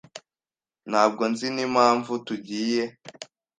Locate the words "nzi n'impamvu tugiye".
1.31-2.83